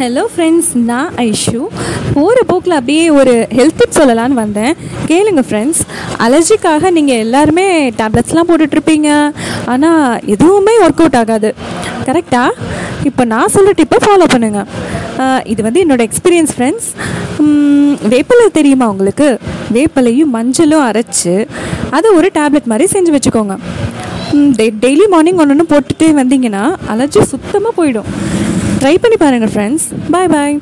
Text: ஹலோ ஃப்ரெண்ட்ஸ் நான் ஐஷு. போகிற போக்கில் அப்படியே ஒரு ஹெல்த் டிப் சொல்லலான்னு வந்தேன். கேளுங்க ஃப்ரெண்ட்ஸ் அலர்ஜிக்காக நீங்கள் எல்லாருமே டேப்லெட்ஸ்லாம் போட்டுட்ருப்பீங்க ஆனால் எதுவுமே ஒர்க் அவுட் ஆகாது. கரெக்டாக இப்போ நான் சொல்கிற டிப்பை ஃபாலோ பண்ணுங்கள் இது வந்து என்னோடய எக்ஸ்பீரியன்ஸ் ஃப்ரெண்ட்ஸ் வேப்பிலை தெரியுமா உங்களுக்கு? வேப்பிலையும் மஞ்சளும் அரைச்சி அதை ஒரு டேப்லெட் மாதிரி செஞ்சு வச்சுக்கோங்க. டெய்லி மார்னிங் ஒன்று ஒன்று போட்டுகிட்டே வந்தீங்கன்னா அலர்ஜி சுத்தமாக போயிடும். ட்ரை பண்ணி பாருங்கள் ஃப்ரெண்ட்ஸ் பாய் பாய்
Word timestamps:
ஹலோ 0.00 0.22
ஃப்ரெண்ட்ஸ் 0.32 0.70
நான் 0.88 1.12
ஐஷு. 1.22 1.60
போகிற 2.14 2.38
போக்கில் 2.48 2.74
அப்படியே 2.78 3.04
ஒரு 3.18 3.34
ஹெல்த் 3.58 3.78
டிப் 3.80 3.94
சொல்லலான்னு 3.98 4.36
வந்தேன். 4.40 4.72
கேளுங்க 5.10 5.42
ஃப்ரெண்ட்ஸ் 5.48 5.80
அலர்ஜிக்காக 6.24 6.90
நீங்கள் 6.96 7.20
எல்லாருமே 7.24 7.64
டேப்லெட்ஸ்லாம் 8.00 8.48
போட்டுட்ருப்பீங்க 8.50 9.08
ஆனால் 9.74 10.02
எதுவுமே 10.34 10.74
ஒர்க் 10.86 11.00
அவுட் 11.04 11.18
ஆகாது. 11.20 11.50
கரெக்டாக 12.08 12.66
இப்போ 13.10 13.24
நான் 13.32 13.52
சொல்கிற 13.56 13.74
டிப்பை 13.80 14.00
ஃபாலோ 14.04 14.26
பண்ணுங்கள் 14.34 14.68
இது 15.52 15.60
வந்து 15.68 15.82
என்னோடய 15.84 16.08
எக்ஸ்பீரியன்ஸ் 16.10 16.54
ஃப்ரெண்ட்ஸ் 16.56 16.88
வேப்பிலை 18.14 18.46
தெரியுமா 18.58 18.88
உங்களுக்கு? 18.94 19.30
வேப்பிலையும் 19.76 20.32
மஞ்சளும் 20.36 20.86
அரைச்சி 20.88 21.36
அதை 21.98 22.10
ஒரு 22.18 22.30
டேப்லெட் 22.38 22.70
மாதிரி 22.72 22.88
செஞ்சு 22.96 23.14
வச்சுக்கோங்க. 23.16 23.56
டெய்லி 24.84 25.06
மார்னிங் 25.14 25.40
ஒன்று 25.42 25.54
ஒன்று 25.56 25.70
போட்டுகிட்டே 25.72 26.10
வந்தீங்கன்னா 26.22 26.64
அலர்ஜி 26.94 27.22
சுத்தமாக 27.34 27.74
போயிடும். 27.80 28.10
ட்ரை 28.86 28.98
பண்ணி 29.02 29.16
பாருங்கள் 29.16 29.50
ஃப்ரெண்ட்ஸ் 29.52 29.86
பாய் 30.10 30.28
பாய் 30.28 30.52